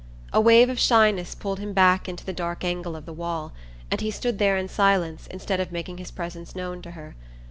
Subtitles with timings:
[0.33, 3.53] A wave of shyness pulled him back into the dark angle of the wall,
[3.91, 7.15] and he stood there in silence instead of making his presence known to her.